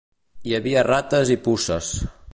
[0.51, 1.95] Hi havia rates i puces.